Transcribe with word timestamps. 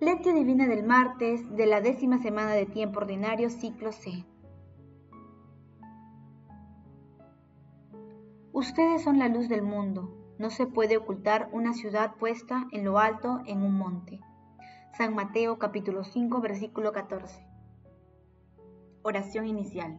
Lectio 0.00 0.32
Divina 0.32 0.68
del 0.68 0.84
martes 0.84 1.56
de 1.56 1.66
la 1.66 1.80
décima 1.80 2.18
semana 2.18 2.52
de 2.52 2.66
tiempo 2.66 3.00
ordinario, 3.00 3.50
ciclo 3.50 3.90
C. 3.90 4.24
Ustedes 8.52 9.02
son 9.02 9.18
la 9.18 9.26
luz 9.26 9.48
del 9.48 9.62
mundo. 9.62 10.14
No 10.38 10.50
se 10.50 10.68
puede 10.68 10.98
ocultar 10.98 11.48
una 11.50 11.74
ciudad 11.74 12.14
puesta 12.14 12.68
en 12.70 12.84
lo 12.84 13.00
alto 13.00 13.40
en 13.46 13.60
un 13.64 13.76
monte. 13.76 14.20
San 14.96 15.16
Mateo 15.16 15.58
capítulo 15.58 16.04
5 16.04 16.40
versículo 16.40 16.92
14. 16.92 17.44
Oración 19.02 19.48
inicial. 19.48 19.98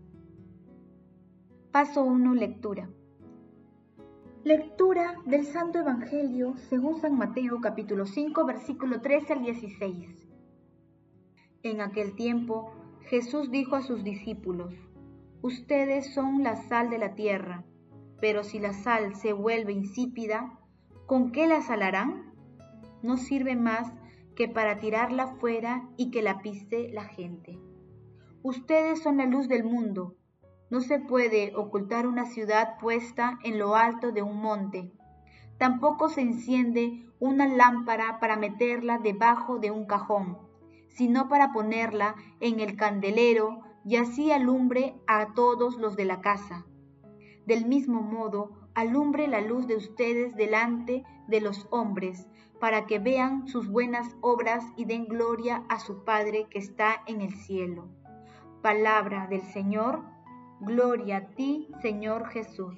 Paso 1.71 2.03
1. 2.03 2.33
Lectura. 2.33 2.89
Lectura 4.43 5.15
del 5.25 5.45
Santo 5.45 5.79
Evangelio 5.79 6.57
según 6.67 6.99
San 6.99 7.17
Mateo 7.17 7.61
capítulo 7.61 8.05
5 8.05 8.45
versículo 8.45 8.99
13 8.99 9.31
al 9.31 9.43
16. 9.43 10.27
En 11.63 11.79
aquel 11.79 12.13
tiempo 12.15 12.73
Jesús 13.03 13.51
dijo 13.51 13.77
a 13.77 13.83
sus 13.83 14.03
discípulos, 14.03 14.73
Ustedes 15.41 16.13
son 16.13 16.43
la 16.43 16.57
sal 16.57 16.89
de 16.89 16.97
la 16.97 17.15
tierra, 17.15 17.63
pero 18.19 18.43
si 18.43 18.59
la 18.59 18.73
sal 18.73 19.15
se 19.15 19.31
vuelve 19.31 19.71
insípida, 19.71 20.59
¿con 21.05 21.31
qué 21.31 21.47
la 21.47 21.61
salarán? 21.61 22.33
No 23.01 23.15
sirve 23.15 23.55
más 23.55 23.89
que 24.35 24.49
para 24.49 24.75
tirarla 24.75 25.35
fuera 25.37 25.87
y 25.95 26.11
que 26.11 26.21
la 26.21 26.41
pise 26.41 26.89
la 26.91 27.05
gente. 27.05 27.57
Ustedes 28.43 29.01
son 29.01 29.15
la 29.15 29.25
luz 29.25 29.47
del 29.47 29.63
mundo. 29.63 30.17
No 30.71 30.79
se 30.79 30.99
puede 30.99 31.53
ocultar 31.53 32.07
una 32.07 32.25
ciudad 32.25 32.77
puesta 32.79 33.37
en 33.43 33.59
lo 33.59 33.75
alto 33.75 34.13
de 34.13 34.21
un 34.21 34.41
monte. 34.41 34.89
Tampoco 35.57 36.07
se 36.07 36.21
enciende 36.21 37.05
una 37.19 37.45
lámpara 37.45 38.21
para 38.21 38.37
meterla 38.37 38.97
debajo 38.97 39.59
de 39.59 39.69
un 39.69 39.85
cajón, 39.85 40.37
sino 40.87 41.27
para 41.27 41.51
ponerla 41.51 42.15
en 42.39 42.61
el 42.61 42.77
candelero 42.77 43.59
y 43.83 43.97
así 43.97 44.31
alumbre 44.31 44.95
a 45.07 45.33
todos 45.33 45.75
los 45.75 45.97
de 45.97 46.05
la 46.05 46.21
casa. 46.21 46.65
Del 47.45 47.65
mismo 47.65 48.01
modo, 48.01 48.69
alumbre 48.73 49.27
la 49.27 49.41
luz 49.41 49.67
de 49.67 49.75
ustedes 49.75 50.37
delante 50.37 51.03
de 51.27 51.41
los 51.41 51.67
hombres, 51.69 52.29
para 52.61 52.85
que 52.85 52.97
vean 52.97 53.45
sus 53.45 53.67
buenas 53.67 54.15
obras 54.21 54.63
y 54.77 54.85
den 54.85 55.05
gloria 55.05 55.65
a 55.67 55.79
su 55.79 56.05
Padre 56.05 56.47
que 56.49 56.59
está 56.59 57.03
en 57.07 57.19
el 57.19 57.33
cielo. 57.35 57.89
Palabra 58.61 59.27
del 59.27 59.41
Señor 59.41 60.10
Gloria 60.63 61.17
a 61.17 61.21
ti, 61.21 61.67
Señor 61.81 62.27
Jesús. 62.27 62.75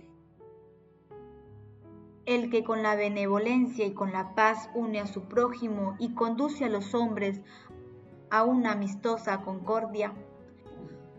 El 2.25 2.49
que 2.49 2.63
con 2.63 2.81
la 2.81 2.95
benevolencia 2.95 3.85
y 3.85 3.93
con 3.93 4.13
la 4.13 4.35
paz 4.35 4.69
une 4.73 5.01
a 5.01 5.05
su 5.05 5.23
prójimo 5.23 5.97
y 5.99 6.13
conduce 6.13 6.63
a 6.63 6.69
los 6.69 6.95
hombres 6.95 7.41
a 8.29 8.43
una 8.43 8.71
amistosa 8.71 9.41
concordia, 9.41 10.13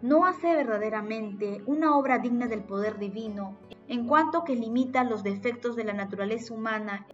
no 0.01 0.25
hace 0.25 0.57
verdaderamente 0.57 1.63
una 1.67 1.99
obra 1.99 2.19
digna 2.19 2.47
del 2.47 2.65
poder 2.65 2.99
divino 2.99 3.59
en 3.87 4.07
cuanto 4.07 4.45
que 4.45 4.57
limita 4.57 5.05
los 5.05 5.23
defectos 5.23 5.77
de 5.77 5.85
la 5.85 5.93
naturaleza 5.93 6.55
humana 6.55 7.07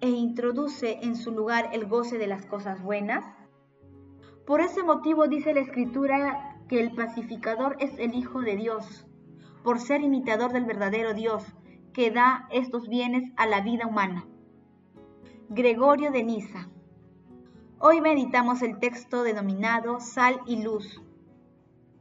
e 0.00 0.08
introduce 0.08 1.00
en 1.02 1.16
su 1.16 1.30
lugar 1.30 1.68
el 1.74 1.84
goce 1.84 2.16
de 2.16 2.26
las 2.26 2.46
cosas 2.46 2.82
buenas? 2.82 3.22
Por 4.46 4.62
ese 4.62 4.82
motivo 4.82 5.28
dice 5.28 5.52
la 5.52 5.60
Escritura 5.60 6.53
que 6.68 6.80
el 6.80 6.94
pacificador 6.94 7.76
es 7.78 7.98
el 7.98 8.14
Hijo 8.14 8.40
de 8.40 8.56
Dios, 8.56 9.06
por 9.62 9.80
ser 9.80 10.02
imitador 10.02 10.52
del 10.52 10.64
verdadero 10.64 11.14
Dios, 11.14 11.44
que 11.92 12.10
da 12.10 12.48
estos 12.50 12.88
bienes 12.88 13.30
a 13.36 13.46
la 13.46 13.60
vida 13.60 13.86
humana. 13.86 14.26
Gregorio 15.48 16.10
de 16.10 16.24
Niza. 16.24 16.68
Hoy 17.78 18.00
meditamos 18.00 18.62
el 18.62 18.78
texto 18.78 19.22
denominado 19.22 20.00
Sal 20.00 20.40
y 20.46 20.62
Luz, 20.62 21.02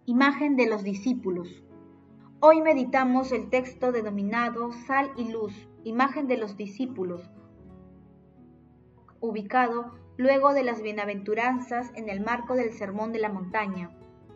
imagen 0.06 0.56
de 0.56 0.68
los 0.68 0.84
discípulos. 0.84 1.62
Hoy 2.40 2.62
meditamos 2.62 3.32
el 3.32 3.50
texto 3.50 3.92
denominado 3.92 4.72
Sal 4.72 5.12
y 5.18 5.30
Luz, 5.32 5.54
imagen 5.84 6.28
de 6.28 6.38
los 6.38 6.56
discípulos, 6.56 7.30
ubicado 9.20 9.94
luego 10.18 10.54
de 10.54 10.64
las 10.64 10.82
bienaventuranzas 10.82 11.92
en 11.96 12.10
el 12.10 12.22
marco 12.22 12.56
del 12.56 12.72
Sermón 12.72 13.12
de 13.12 13.20
la 13.20 13.30
Montaña 13.30 13.90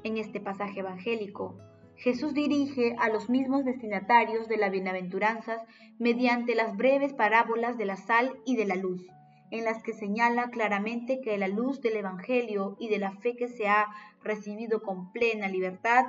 en 0.08 0.18
este 0.18 0.40
pasaje 0.40 0.80
evangélico, 0.80 1.58
Jesús 1.98 2.34
dirige 2.34 2.96
a 3.00 3.10
los 3.10 3.30
mismos 3.30 3.66
destinatarios 3.66 4.48
de 4.48 4.58
las 4.58 4.72
bienaventuranzas 4.72 5.62
mediante 6.00 6.56
las 6.56 6.78
breves 6.78 7.14
parábolas 7.14 7.78
de 7.78 7.86
la 7.86 7.98
sal 7.98 8.38
y 8.46 8.56
de 8.56 8.66
la 8.66 8.76
luz, 8.76 9.06
en 9.52 9.66
las 9.66 9.84
que 9.84 9.94
señala 9.94 10.50
claramente 10.50 11.20
que 11.22 11.38
la 11.38 11.48
luz 11.48 11.82
del 11.82 11.98
Evangelio 11.98 12.78
y 12.80 12.90
de 12.90 13.00
la 13.00 13.12
fe 13.18 13.36
que 13.36 13.48
se 13.48 13.68
ha 13.68 13.88
recibido 14.24 14.82
con 14.82 15.12
plena 15.12 15.48
libertad, 15.48 16.06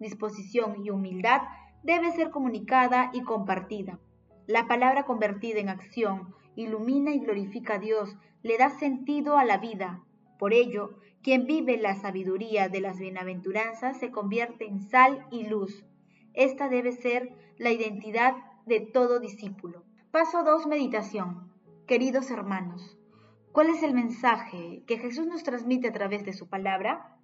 disposición 0.00 0.84
y 0.84 0.90
humildad 0.90 1.42
debe 1.82 2.10
ser 2.12 2.30
comunicada 2.30 3.10
y 3.12 3.22
compartida. 3.22 3.98
La 4.46 4.66
palabra 4.66 5.04
convertida 5.04 5.60
en 5.60 5.68
acción 5.68 6.34
ilumina 6.56 7.12
y 7.12 7.18
glorifica 7.18 7.74
a 7.74 7.78
Dios, 7.78 8.16
le 8.42 8.58
da 8.58 8.70
sentido 8.70 9.38
a 9.38 9.44
la 9.44 9.58
vida. 9.58 10.02
Por 10.42 10.54
ello, 10.54 10.98
quien 11.22 11.46
vive 11.46 11.76
la 11.76 11.94
sabiduría 11.94 12.68
de 12.68 12.80
las 12.80 12.98
bienaventuranzas 12.98 14.00
se 14.00 14.10
convierte 14.10 14.66
en 14.66 14.80
sal 14.80 15.24
y 15.30 15.44
luz. 15.46 15.86
Esta 16.34 16.68
debe 16.68 16.90
ser 16.90 17.32
la 17.58 17.70
identidad 17.70 18.34
de 18.66 18.80
todo 18.80 19.20
discípulo. 19.20 19.84
Paso 20.10 20.42
2. 20.42 20.66
Meditación. 20.66 21.52
Queridos 21.86 22.28
hermanos, 22.32 22.98
¿cuál 23.52 23.68
es 23.68 23.84
el 23.84 23.94
mensaje 23.94 24.82
que 24.88 24.98
Jesús 24.98 25.28
nos 25.28 25.44
transmite 25.44 25.86
a 25.86 25.92
través 25.92 26.24
de 26.24 26.32
su 26.32 26.48
palabra? 26.48 27.16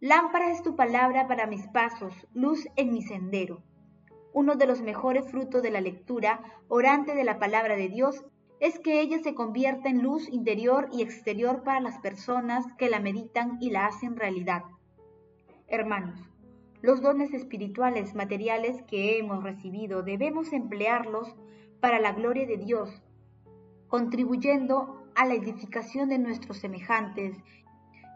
Lámpara 0.00 0.50
es 0.50 0.60
tu 0.64 0.74
palabra 0.74 1.28
para 1.28 1.46
mis 1.46 1.68
pasos, 1.68 2.26
luz 2.32 2.66
en 2.74 2.92
mi 2.92 3.02
sendero. 3.02 3.62
Uno 4.32 4.56
de 4.56 4.66
los 4.66 4.82
mejores 4.82 5.30
frutos 5.30 5.62
de 5.62 5.70
la 5.70 5.80
lectura 5.80 6.42
orante 6.66 7.14
de 7.14 7.22
la 7.22 7.38
palabra 7.38 7.76
de 7.76 7.88
Dios 7.88 8.24
es 8.64 8.78
que 8.78 9.02
ella 9.02 9.18
se 9.18 9.34
convierta 9.34 9.90
en 9.90 10.02
luz 10.02 10.26
interior 10.30 10.88
y 10.90 11.02
exterior 11.02 11.64
para 11.64 11.82
las 11.82 11.98
personas 11.98 12.64
que 12.78 12.88
la 12.88 12.98
meditan 12.98 13.58
y 13.60 13.68
la 13.68 13.84
hacen 13.84 14.16
realidad. 14.16 14.62
Hermanos, 15.68 16.18
los 16.80 17.02
dones 17.02 17.34
espirituales 17.34 18.14
materiales 18.14 18.80
que 18.84 19.18
hemos 19.18 19.44
recibido 19.44 20.02
debemos 20.02 20.54
emplearlos 20.54 21.36
para 21.80 22.00
la 22.00 22.12
gloria 22.12 22.46
de 22.46 22.56
Dios, 22.56 23.02
contribuyendo 23.88 25.10
a 25.14 25.26
la 25.26 25.34
edificación 25.34 26.08
de 26.08 26.18
nuestros 26.18 26.56
semejantes 26.56 27.36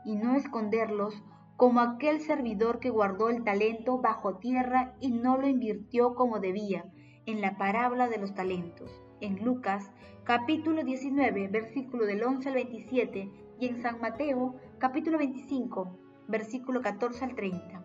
y 0.07 0.17
no 0.17 0.35
esconderlos 0.35 1.23
como 1.59 1.81
aquel 1.81 2.23
servidor 2.23 2.81
que 2.81 2.89
guardó 2.89 3.29
el 3.29 3.45
talento 3.45 3.99
bajo 3.99 4.39
tierra 4.39 4.95
y 4.99 5.11
no 5.11 5.37
lo 5.37 5.47
invirtió 5.47 6.15
como 6.15 6.41
debía 6.41 6.91
en 7.27 7.43
la 7.43 7.59
parábola 7.59 8.09
de 8.09 8.17
los 8.17 8.33
talentos 8.35 8.91
en 9.21 9.45
Lucas 9.45 9.91
capítulo 10.25 10.85
19, 10.85 11.49
versículo 11.49 12.07
del 12.07 12.23
11 12.23 12.49
al 12.49 12.55
27 12.55 13.31
y 13.61 13.67
en 13.67 13.81
San 13.81 14.01
Mateo 14.01 14.57
capítulo 14.79 15.19
25, 15.19 15.99
versículo 16.29 16.83
14 16.83 17.25
al 17.25 17.35
30. 17.35 17.85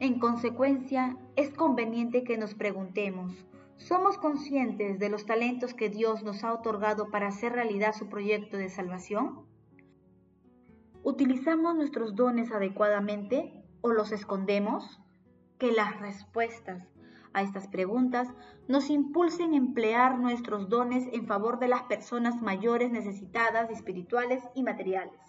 En 0.00 0.20
consecuencia, 0.20 1.16
es 1.34 1.50
conveniente 1.50 2.22
que 2.22 2.38
nos 2.38 2.54
preguntemos, 2.54 3.32
¿somos 3.76 4.16
conscientes 4.18 4.98
de 4.98 5.08
los 5.08 5.26
talentos 5.26 5.74
que 5.74 5.88
Dios 5.88 6.22
nos 6.22 6.44
ha 6.44 6.52
otorgado 6.52 7.10
para 7.10 7.28
hacer 7.28 7.52
realidad 7.52 7.92
su 7.92 8.08
proyecto 8.08 8.56
de 8.56 8.68
salvación? 8.68 9.46
¿Utilizamos 11.02 11.74
nuestros 11.74 12.14
dones 12.14 12.52
adecuadamente 12.52 13.64
o 13.80 13.90
los 13.90 14.12
escondemos? 14.12 15.00
Que 15.58 15.72
las 15.72 15.98
respuestas 16.00 16.86
a 17.32 17.42
estas 17.42 17.68
preguntas 17.68 18.28
nos 18.66 18.90
impulsen 18.90 19.52
a 19.52 19.56
emplear 19.56 20.18
nuestros 20.18 20.68
dones 20.68 21.08
en 21.12 21.26
favor 21.26 21.58
de 21.58 21.68
las 21.68 21.82
personas 21.82 22.40
mayores 22.42 22.90
necesitadas, 22.90 23.70
espirituales 23.70 24.42
y 24.54 24.62
materiales. 24.62 25.20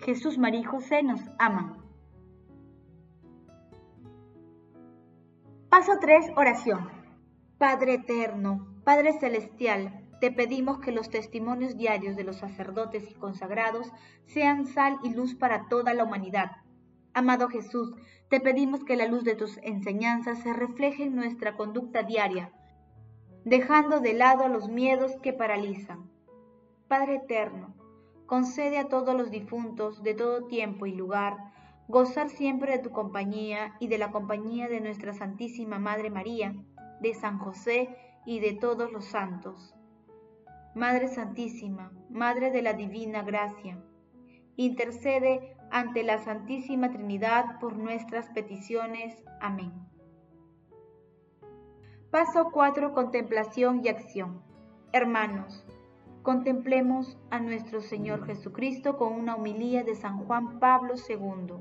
Jesús, 0.00 0.38
María 0.38 0.60
y 0.60 0.64
José 0.64 1.02
nos 1.02 1.20
aman. 1.38 1.78
Paso 5.68 5.98
3. 6.00 6.32
Oración. 6.36 6.90
Padre 7.58 7.94
eterno, 7.94 8.66
Padre 8.84 9.18
celestial, 9.18 10.06
te 10.20 10.30
pedimos 10.30 10.78
que 10.78 10.92
los 10.92 11.10
testimonios 11.10 11.76
diarios 11.76 12.16
de 12.16 12.24
los 12.24 12.36
sacerdotes 12.36 13.10
y 13.10 13.14
consagrados 13.14 13.92
sean 14.26 14.66
sal 14.66 14.98
y 15.02 15.12
luz 15.12 15.34
para 15.34 15.68
toda 15.68 15.92
la 15.92 16.04
humanidad. 16.04 16.52
Amado 17.16 17.48
Jesús, 17.48 17.94
te 18.28 18.40
pedimos 18.40 18.84
que 18.84 18.94
la 18.94 19.06
luz 19.06 19.24
de 19.24 19.34
tus 19.34 19.56
enseñanzas 19.62 20.40
se 20.40 20.52
refleje 20.52 21.04
en 21.04 21.16
nuestra 21.16 21.56
conducta 21.56 22.02
diaria, 22.02 22.52
dejando 23.42 24.00
de 24.00 24.12
lado 24.12 24.48
los 24.48 24.68
miedos 24.68 25.16
que 25.22 25.32
paralizan. 25.32 26.10
Padre 26.88 27.14
eterno, 27.14 27.74
concede 28.26 28.76
a 28.76 28.88
todos 28.88 29.16
los 29.16 29.30
difuntos 29.30 30.02
de 30.02 30.12
todo 30.12 30.44
tiempo 30.44 30.84
y 30.84 30.92
lugar 30.92 31.38
gozar 31.88 32.28
siempre 32.28 32.72
de 32.72 32.80
tu 32.80 32.90
compañía 32.90 33.76
y 33.80 33.88
de 33.88 33.96
la 33.96 34.10
compañía 34.10 34.68
de 34.68 34.82
nuestra 34.82 35.14
Santísima 35.14 35.78
Madre 35.78 36.10
María, 36.10 36.54
de 37.00 37.14
San 37.14 37.38
José 37.38 37.96
y 38.26 38.40
de 38.40 38.52
todos 38.52 38.92
los 38.92 39.06
santos. 39.06 39.74
Madre 40.74 41.08
Santísima, 41.08 41.92
Madre 42.10 42.50
de 42.50 42.60
la 42.60 42.74
Divina 42.74 43.22
Gracia, 43.22 43.82
intercede 44.56 45.55
ante 45.70 46.02
la 46.02 46.18
Santísima 46.18 46.90
Trinidad 46.90 47.58
por 47.60 47.76
nuestras 47.76 48.28
peticiones. 48.30 49.22
Amén. 49.40 49.72
Paso 52.10 52.50
4. 52.52 52.92
Contemplación 52.94 53.82
y 53.84 53.88
acción. 53.88 54.42
Hermanos, 54.92 55.66
contemplemos 56.22 57.18
a 57.30 57.40
nuestro 57.40 57.80
Señor 57.80 58.24
Jesucristo 58.26 58.96
con 58.96 59.12
una 59.12 59.36
humilía 59.36 59.84
de 59.84 59.94
San 59.94 60.24
Juan 60.24 60.58
Pablo 60.58 60.94
II. 61.08 61.56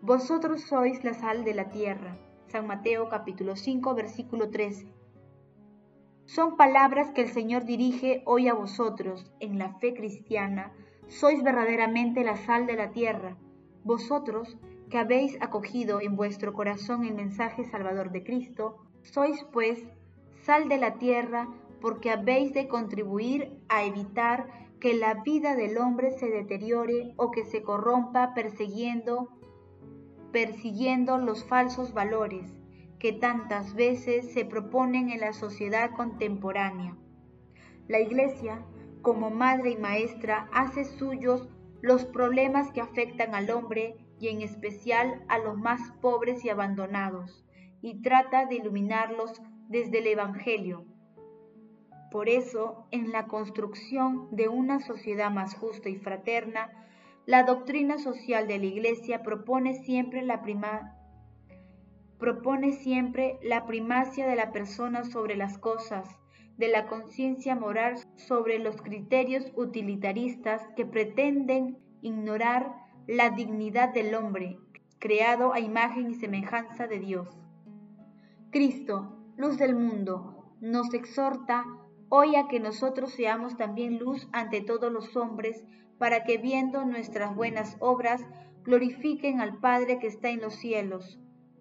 Vosotros 0.00 0.62
sois 0.62 1.04
la 1.04 1.14
sal 1.14 1.44
de 1.44 1.54
la 1.54 1.68
tierra. 1.68 2.16
San 2.46 2.66
Mateo 2.66 3.08
capítulo 3.08 3.56
5 3.56 3.94
versículo 3.94 4.50
13. 4.50 4.92
Son 6.24 6.56
palabras 6.56 7.10
que 7.10 7.22
el 7.22 7.28
Señor 7.28 7.64
dirige 7.64 8.22
hoy 8.26 8.48
a 8.48 8.54
vosotros 8.54 9.32
en 9.40 9.58
la 9.58 9.74
fe 9.80 9.92
cristiana. 9.92 10.72
Sois 11.12 11.42
verdaderamente 11.42 12.24
la 12.24 12.36
sal 12.36 12.66
de 12.66 12.74
la 12.74 12.90
tierra. 12.90 13.36
Vosotros 13.84 14.56
que 14.88 14.96
habéis 14.96 15.36
acogido 15.42 16.00
en 16.00 16.16
vuestro 16.16 16.54
corazón 16.54 17.04
el 17.04 17.14
mensaje 17.14 17.64
salvador 17.64 18.12
de 18.12 18.24
Cristo, 18.24 18.78
sois 19.02 19.44
pues 19.52 19.78
sal 20.42 20.70
de 20.70 20.78
la 20.78 20.94
tierra 20.94 21.48
porque 21.82 22.10
habéis 22.10 22.54
de 22.54 22.66
contribuir 22.66 23.52
a 23.68 23.84
evitar 23.84 24.48
que 24.80 24.94
la 24.94 25.22
vida 25.22 25.54
del 25.54 25.76
hombre 25.76 26.12
se 26.12 26.30
deteriore 26.30 27.12
o 27.16 27.30
que 27.30 27.44
se 27.44 27.62
corrompa 27.62 28.32
persiguiendo 28.32 29.28
persiguiendo 30.32 31.18
los 31.18 31.44
falsos 31.44 31.92
valores 31.92 32.54
que 32.98 33.12
tantas 33.12 33.74
veces 33.74 34.32
se 34.32 34.46
proponen 34.46 35.10
en 35.10 35.20
la 35.20 35.34
sociedad 35.34 35.90
contemporánea. 35.90 36.96
La 37.86 38.00
Iglesia, 38.00 38.64
como 39.02 39.30
madre 39.30 39.70
y 39.70 39.76
maestra, 39.76 40.48
hace 40.52 40.84
suyos 40.84 41.48
los 41.80 42.04
problemas 42.04 42.70
que 42.70 42.80
afectan 42.80 43.34
al 43.34 43.50
hombre 43.50 43.96
y 44.20 44.28
en 44.28 44.40
especial 44.40 45.24
a 45.28 45.38
los 45.38 45.58
más 45.58 45.80
pobres 46.00 46.44
y 46.44 46.48
abandonados, 46.48 47.44
y 47.80 48.00
trata 48.02 48.46
de 48.46 48.54
iluminarlos 48.54 49.42
desde 49.68 49.98
el 49.98 50.06
Evangelio. 50.06 50.86
Por 52.12 52.28
eso, 52.28 52.86
en 52.90 53.10
la 53.10 53.26
construcción 53.26 54.28
de 54.30 54.48
una 54.48 54.80
sociedad 54.80 55.30
más 55.30 55.54
justa 55.54 55.88
y 55.88 55.96
fraterna, 55.96 56.70
la 57.26 57.42
doctrina 57.42 57.98
social 57.98 58.46
de 58.46 58.58
la 58.58 58.66
Iglesia 58.66 59.22
propone 59.22 59.74
siempre 59.82 60.22
la 60.22 60.42
propone 62.18 62.72
siempre 62.72 63.38
la 63.42 63.66
primacia 63.66 64.28
de 64.28 64.36
la 64.36 64.52
persona 64.52 65.04
sobre 65.04 65.34
las 65.36 65.58
cosas, 65.58 66.08
de 66.56 66.68
la 66.68 66.86
conciencia 66.86 67.56
moral 67.56 67.96
sobre 68.16 68.58
los 68.58 68.80
criterios 68.80 69.52
utilitaristas 69.56 70.62
que 70.76 70.86
pretenden 70.86 71.78
ignorar 72.00 72.72
la 73.06 73.30
dignidad 73.30 73.92
del 73.92 74.14
hombre, 74.14 74.58
creado 74.98 75.52
a 75.52 75.60
imagen 75.60 76.10
y 76.10 76.14
semejanza 76.14 76.86
de 76.86 76.98
Dios. 76.98 77.28
Cristo, 78.50 79.16
luz 79.36 79.58
del 79.58 79.74
mundo, 79.74 80.54
nos 80.60 80.94
exhorta 80.94 81.64
hoy 82.08 82.36
a 82.36 82.46
que 82.46 82.60
nosotros 82.60 83.12
seamos 83.12 83.56
también 83.56 83.98
luz 83.98 84.28
ante 84.32 84.60
todos 84.60 84.92
los 84.92 85.16
hombres, 85.16 85.64
para 85.98 86.24
que 86.24 86.36
viendo 86.36 86.84
nuestras 86.84 87.34
buenas 87.34 87.76
obras 87.80 88.20
glorifiquen 88.64 89.40
al 89.40 89.58
Padre 89.58 89.98
que 89.98 90.08
está 90.08 90.28
en 90.28 90.40
los 90.40 90.54
cielos. 90.54 91.18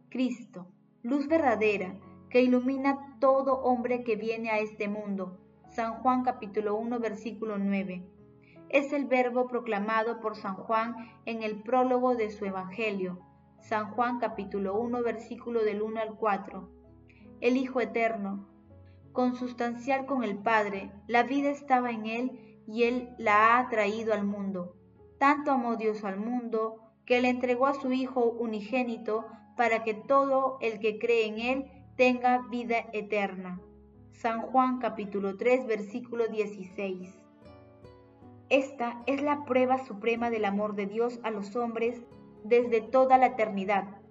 Cristo, 0.09 0.67
luz 1.03 1.27
verdadera, 1.27 1.95
que 2.29 2.41
ilumina 2.41 3.17
todo 3.19 3.61
hombre 3.61 4.03
que 4.03 4.15
viene 4.15 4.49
a 4.49 4.59
este 4.59 4.87
mundo. 4.87 5.39
San 5.71 6.01
Juan 6.01 6.23
capítulo 6.23 6.75
1 6.75 6.99
versículo 6.99 7.57
9. 7.57 8.03
Es 8.67 8.91
el 8.91 9.05
verbo 9.05 9.47
proclamado 9.47 10.19
por 10.19 10.35
San 10.35 10.55
Juan 10.55 10.95
en 11.25 11.43
el 11.43 11.63
prólogo 11.63 12.13
de 12.13 12.29
su 12.29 12.43
Evangelio. 12.43 13.19
San 13.61 13.91
Juan 13.91 14.19
capítulo 14.19 14.77
1 14.77 15.01
versículo 15.01 15.63
del 15.63 15.81
1 15.81 16.01
al 16.01 16.15
4. 16.17 16.69
El 17.39 17.55
Hijo 17.55 17.79
Eterno, 17.79 18.49
consustancial 19.13 20.05
con 20.05 20.25
el 20.25 20.37
Padre, 20.37 20.91
la 21.07 21.23
vida 21.23 21.49
estaba 21.49 21.91
en 21.91 22.05
él 22.05 22.63
y 22.67 22.83
Él 22.83 23.15
la 23.17 23.57
ha 23.57 23.69
traído 23.69 24.13
al 24.13 24.25
mundo. 24.25 24.75
Tanto 25.19 25.51
amó 25.51 25.77
Dios 25.77 26.03
al 26.03 26.19
mundo 26.19 26.81
que 27.05 27.21
le 27.21 27.29
entregó 27.29 27.67
a 27.67 27.75
su 27.75 27.93
Hijo 27.93 28.25
unigénito 28.25 29.25
para 29.55 29.85
que 29.85 29.93
todo 29.93 30.57
el 30.59 30.79
que 30.79 30.99
cree 30.99 31.27
en 31.27 31.39
Él 31.39 31.71
tenga 31.95 32.45
vida 32.49 32.87
eterna. 32.91 33.61
San 34.11 34.41
Juan 34.41 34.79
capítulo 34.79 35.37
3 35.37 35.67
versículo 35.67 36.27
16. 36.27 37.09
Esta 38.49 39.01
es 39.07 39.21
la 39.21 39.45
prueba 39.45 39.77
suprema 39.79 40.29
del 40.29 40.45
amor 40.45 40.75
de 40.75 40.85
Dios 40.85 41.19
a 41.23 41.31
los 41.31 41.55
hombres 41.55 42.01
desde 42.43 42.81
toda 42.81 43.17
la 43.17 43.27
eternidad, 43.27 44.01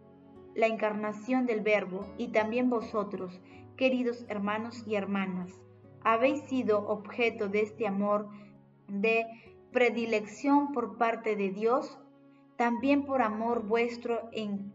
la 0.54 0.66
encarnación 0.66 1.46
del 1.46 1.60
Verbo 1.60 2.06
y 2.18 2.28
también 2.28 2.70
vosotros, 2.70 3.40
queridos 3.76 4.24
hermanos 4.28 4.84
y 4.86 4.94
hermanas 4.94 5.60
habéis 6.02 6.42
sido 6.44 6.86
objeto 6.88 7.48
de 7.48 7.62
este 7.62 7.86
amor 7.86 8.28
de 8.88 9.26
predilección 9.72 10.72
por 10.72 10.96
parte 10.96 11.36
de 11.36 11.50
Dios, 11.50 11.98
también 12.56 13.04
por 13.04 13.22
amor 13.22 13.66
vuestro 13.66 14.28
en 14.32 14.72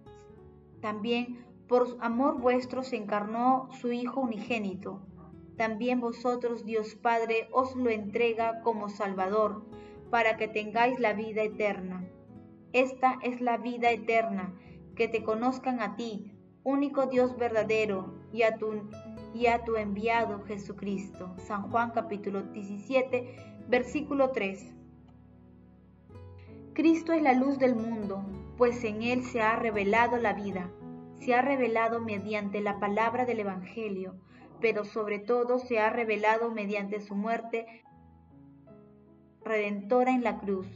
también 0.81 1.43
por 1.67 1.97
amor 1.99 2.39
vuestro 2.39 2.83
se 2.83 2.95
encarnó 2.95 3.69
su 3.71 3.91
Hijo 3.91 4.21
unigénito. 4.21 5.01
También 5.57 6.01
vosotros 6.01 6.65
Dios 6.65 6.95
Padre 6.95 7.47
os 7.51 7.75
lo 7.75 7.89
entrega 7.89 8.61
como 8.61 8.89
Salvador, 8.89 9.65
para 10.09 10.37
que 10.37 10.47
tengáis 10.47 10.99
la 10.99 11.13
vida 11.13 11.43
eterna. 11.43 12.07
Esta 12.73 13.19
es 13.23 13.41
la 13.41 13.57
vida 13.57 13.91
eterna, 13.91 14.53
que 14.95 15.07
te 15.07 15.23
conozcan 15.23 15.81
a 15.81 15.95
ti, 15.95 16.33
único 16.63 17.05
Dios 17.07 17.37
verdadero, 17.37 18.13
y 18.31 18.43
a 18.43 18.57
tu 18.57 18.89
y 19.33 19.47
a 19.47 19.65
tu 19.65 19.75
enviado 19.75 20.43
Jesucristo. 20.45 21.35
San 21.37 21.69
Juan 21.69 21.91
capítulo 21.91 22.43
17, 22.43 23.35
versículo 23.67 24.31
3. 24.31 24.73
Cristo 26.73 27.11
es 27.11 27.21
la 27.21 27.33
luz 27.33 27.59
del 27.59 27.75
mundo, 27.75 28.25
pues 28.57 28.83
en 28.85 29.01
Él 29.01 29.23
se 29.23 29.41
ha 29.41 29.57
revelado 29.57 30.17
la 30.17 30.33
vida. 30.33 30.71
Se 31.19 31.33
ha 31.33 31.41
revelado 31.41 31.99
mediante 31.99 32.61
la 32.61 32.79
palabra 32.79 33.25
del 33.25 33.41
Evangelio, 33.41 34.15
pero 34.61 34.85
sobre 34.85 35.19
todo 35.19 35.59
se 35.59 35.79
ha 35.79 35.89
revelado 35.89 36.51
mediante 36.51 37.01
su 37.01 37.15
muerte 37.15 37.83
redentora 39.43 40.11
en 40.11 40.23
la 40.23 40.39
cruz. 40.39 40.67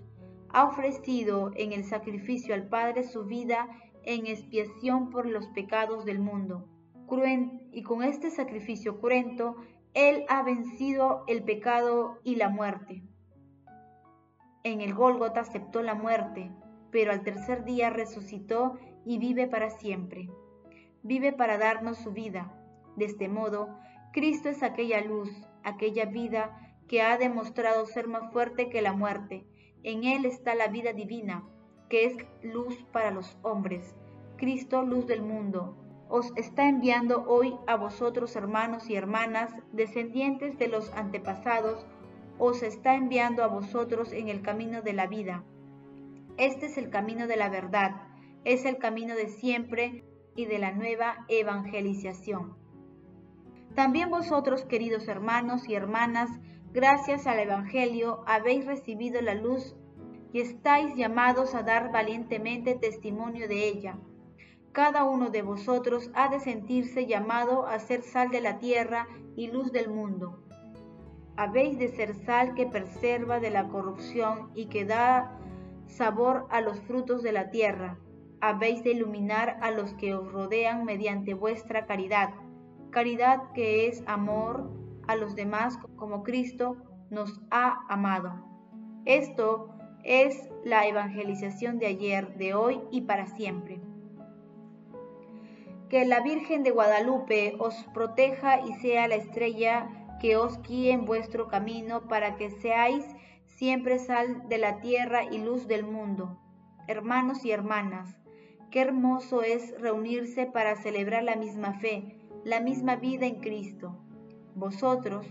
Ha 0.50 0.66
ofrecido 0.66 1.52
en 1.56 1.74
el 1.74 1.84
sacrificio 1.84 2.54
al 2.54 2.68
Padre 2.68 3.04
su 3.04 3.26
vida 3.26 3.68
en 4.04 4.28
expiación 4.28 5.10
por 5.10 5.26
los 5.26 5.48
pecados 5.48 6.06
del 6.06 6.20
mundo 6.20 6.68
y 7.72 7.82
con 7.82 8.04
este 8.04 8.30
sacrificio 8.30 9.00
cruento, 9.00 9.56
Él 9.94 10.26
ha 10.30 10.44
vencido 10.44 11.24
el 11.28 11.44
pecado 11.44 12.20
y 12.24 12.36
la 12.36 12.50
muerte. 12.50 13.02
En 14.64 14.82
el 14.82 14.94
Gólgota 14.94 15.40
aceptó 15.40 15.82
la 15.82 15.96
muerte, 15.96 16.52
pero 16.92 17.12
al 17.12 17.24
tercer 17.24 17.64
día 17.64 17.90
resucitó 17.90 18.78
y 19.06 19.18
vive 19.18 19.48
para 19.48 19.72
siempre. 19.72 20.30
Vive 21.02 21.34
para 21.34 21.58
darnos 21.58 21.98
su 21.98 22.12
vida. 22.12 22.54
De 23.00 23.06
este 23.06 23.30
modo, 23.30 23.70
Cristo 24.12 24.50
es 24.50 24.62
aquella 24.62 25.00
luz, 25.00 25.32
aquella 25.64 26.04
vida 26.04 26.76
que 26.90 27.02
ha 27.02 27.18
demostrado 27.18 27.86
ser 27.86 28.10
más 28.10 28.30
fuerte 28.34 28.68
que 28.68 28.82
la 28.82 28.92
muerte. 28.92 29.46
En 29.84 30.04
Él 30.04 30.26
está 30.26 30.54
la 30.54 30.68
vida 30.68 30.92
divina, 30.92 31.48
que 31.90 32.04
es 32.04 32.18
luz 32.44 32.76
para 32.92 33.12
los 33.12 33.38
hombres. 33.42 33.96
Cristo, 34.36 34.82
luz 34.82 35.08
del 35.08 35.22
mundo, 35.22 35.78
os 36.10 36.34
está 36.36 36.68
enviando 36.68 37.24
hoy 37.26 37.56
a 37.68 37.78
vosotros 37.78 38.36
hermanos 38.36 38.90
y 38.90 38.96
hermanas, 38.96 39.50
descendientes 39.72 40.60
de 40.60 40.68
los 40.68 40.92
antepasados, 40.94 41.86
os 42.38 42.64
está 42.64 42.96
enviando 42.96 43.46
a 43.46 43.48
vosotros 43.48 44.12
en 44.12 44.28
el 44.28 44.42
camino 44.42 44.82
de 44.82 44.92
la 44.92 45.08
vida. 45.08 45.46
Este 46.36 46.66
es 46.66 46.78
el 46.78 46.90
camino 46.90 47.28
de 47.28 47.38
la 47.38 47.48
verdad, 47.48 47.96
es 48.44 48.66
el 48.66 48.78
camino 48.78 49.16
de 49.16 49.30
siempre 49.30 50.04
y 50.36 50.48
de 50.48 50.60
la 50.60 50.74
nueva 50.74 51.26
evangelización. 51.30 52.60
También 53.76 54.10
vosotros, 54.10 54.66
queridos 54.66 55.08
hermanos 55.08 55.70
y 55.70 55.76
hermanas, 55.76 56.30
gracias 56.74 57.28
al 57.28 57.40
Evangelio 57.40 58.24
habéis 58.28 58.66
recibido 58.66 59.22
la 59.22 59.36
luz 59.36 59.76
y 60.34 60.42
estáis 60.42 60.96
llamados 60.96 61.56
a 61.56 61.64
dar 61.64 61.92
valientemente 61.92 62.76
testimonio 62.76 63.48
de 63.48 63.68
ella. 63.68 63.98
Cada 64.72 65.04
uno 65.04 65.30
de 65.30 65.42
vosotros 65.42 66.12
ha 66.14 66.30
de 66.30 66.40
sentirse 66.40 67.08
llamado 67.08 67.66
a 67.66 67.80
ser 67.80 68.04
sal 68.04 68.30
de 68.30 68.42
la 68.42 68.60
tierra 68.60 69.08
y 69.36 69.48
luz 69.48 69.72
del 69.72 69.90
mundo. 69.90 70.44
Habéis 71.36 71.80
de 71.80 71.88
ser 71.88 72.16
sal 72.26 72.54
que 72.54 72.68
preserva 72.68 73.40
de 73.40 73.50
la 73.50 73.68
corrupción 73.70 74.52
y 74.54 74.68
que 74.68 74.86
da 74.86 75.40
sabor 75.88 76.46
a 76.50 76.62
los 76.62 76.80
frutos 76.82 77.24
de 77.24 77.32
la 77.32 77.50
tierra. 77.50 77.98
Habéis 78.42 78.84
de 78.84 78.92
iluminar 78.92 79.58
a 79.62 79.72
los 79.72 79.94
que 79.94 80.14
os 80.14 80.32
rodean 80.32 80.86
mediante 80.86 81.34
vuestra 81.34 81.86
caridad, 81.86 82.30
caridad 82.92 83.52
que 83.54 83.88
es 83.88 84.04
amor 84.08 84.70
a 85.08 85.16
los 85.16 85.36
demás 85.36 85.78
como 85.96 86.24
Cristo 86.24 86.78
nos 87.10 87.42
ha 87.52 87.80
amado. 87.90 88.46
Esto 89.06 89.70
es 90.04 90.50
la 90.64 90.88
evangelización 90.88 91.80
de 91.80 91.88
ayer, 91.88 92.36
de 92.38 92.54
hoy 92.54 92.82
y 92.92 93.02
para 93.02 93.26
siempre. 93.26 93.80
Que 95.90 96.06
la 96.06 96.22
Virgen 96.22 96.64
de 96.64 96.72
Guadalupe 96.72 97.56
os 97.58 97.76
proteja 97.94 98.62
y 98.62 98.74
sea 98.76 99.08
la 99.08 99.16
estrella 99.16 99.90
que 100.20 100.38
os 100.38 100.62
guíe 100.62 100.92
en 100.92 101.06
vuestro 101.06 101.48
camino 101.48 102.08
para 102.08 102.36
que 102.36 102.52
seáis 102.52 103.06
siempre 103.46 103.98
sal 103.98 104.48
de 104.48 104.58
la 104.58 104.80
tierra 104.80 105.24
y 105.24 105.40
luz 105.40 105.68
del 105.68 105.84
mundo. 105.84 106.40
Hermanos 106.88 107.44
y 107.46 107.52
hermanas, 107.52 108.20
qué 108.70 108.82
hermoso 108.82 109.42
es 109.42 109.80
reunirse 109.80 110.46
para 110.46 110.76
celebrar 110.76 111.24
la 111.24 111.36
misma 111.36 111.74
fe, 111.74 112.19
la 112.44 112.60
misma 112.62 112.96
vida 112.96 113.26
en 113.26 113.40
Cristo. 113.40 113.98
Vosotros, 114.56 115.26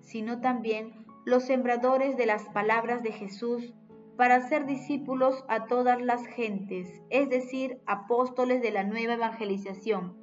sino 0.00 0.40
también 0.40 0.92
los 1.24 1.44
sembradores 1.44 2.16
de 2.16 2.26
las 2.26 2.44
palabras 2.50 3.02
de 3.02 3.12
Jesús, 3.12 3.74
para 4.16 4.40
ser 4.48 4.66
discípulos 4.66 5.44
a 5.48 5.66
todas 5.66 6.02
las 6.02 6.26
gentes, 6.26 7.02
es 7.08 7.30
decir, 7.30 7.80
apóstoles 7.86 8.62
de 8.62 8.72
la 8.72 8.82
nueva 8.82 9.14
evangelización, 9.14 10.16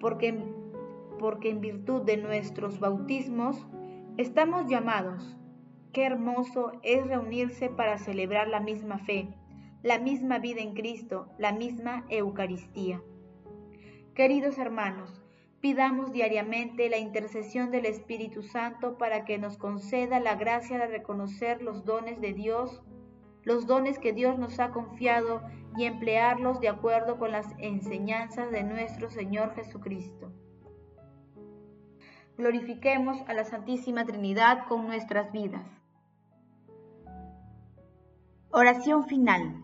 porque, 0.00 0.42
porque 1.18 1.50
en 1.50 1.60
virtud 1.60 2.02
de 2.02 2.16
nuestros 2.16 2.80
bautismos 2.80 3.66
estamos 4.16 4.66
llamados 4.68 5.36
Qué 5.94 6.04
hermoso 6.04 6.72
es 6.82 7.06
reunirse 7.06 7.68
para 7.68 7.98
celebrar 7.98 8.48
la 8.48 8.58
misma 8.58 8.98
fe, 8.98 9.28
la 9.84 10.00
misma 10.00 10.40
vida 10.40 10.60
en 10.60 10.74
Cristo, 10.74 11.28
la 11.38 11.52
misma 11.52 12.04
Eucaristía. 12.08 13.00
Queridos 14.14 14.58
hermanos, 14.58 15.20
pidamos 15.60 16.12
diariamente 16.12 16.88
la 16.88 16.98
intercesión 16.98 17.72
del 17.72 17.84
Espíritu 17.84 18.44
Santo 18.44 18.96
para 18.96 19.24
que 19.24 19.38
nos 19.38 19.58
conceda 19.58 20.20
la 20.20 20.36
gracia 20.36 20.78
de 20.78 20.86
reconocer 20.86 21.60
los 21.62 21.84
dones 21.84 22.20
de 22.20 22.32
Dios, 22.32 22.80
los 23.42 23.66
dones 23.66 23.98
que 23.98 24.12
Dios 24.12 24.38
nos 24.38 24.60
ha 24.60 24.70
confiado 24.70 25.42
y 25.76 25.86
emplearlos 25.86 26.60
de 26.60 26.68
acuerdo 26.68 27.18
con 27.18 27.32
las 27.32 27.48
enseñanzas 27.58 28.52
de 28.52 28.62
nuestro 28.62 29.10
Señor 29.10 29.52
Jesucristo. 29.56 30.32
Glorifiquemos 32.38 33.20
a 33.26 33.32
la 33.32 33.42
Santísima 33.42 34.04
Trinidad 34.04 34.68
con 34.68 34.86
nuestras 34.86 35.32
vidas. 35.32 35.66
Oración 38.52 39.08
final. 39.08 39.63